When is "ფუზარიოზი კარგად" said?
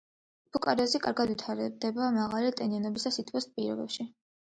0.55-1.31